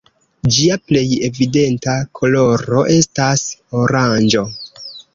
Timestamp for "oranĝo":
3.85-4.49